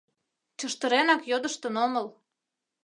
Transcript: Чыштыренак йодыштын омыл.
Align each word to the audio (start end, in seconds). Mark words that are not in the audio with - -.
Чыштыренак 0.59 1.21
йодыштын 1.31 1.75
омыл. 1.85 2.07